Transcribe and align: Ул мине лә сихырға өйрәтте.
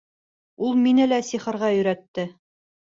Ул 0.69 0.81
мине 0.87 1.07
лә 1.11 1.21
сихырға 1.29 1.71
өйрәтте. 1.77 2.29